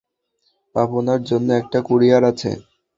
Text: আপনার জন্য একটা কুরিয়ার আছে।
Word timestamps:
আপনার 0.75 1.19
জন্য 1.23 1.47
একটা 1.53 1.79
কুরিয়ার 1.81 2.23
আছে। 2.23 2.49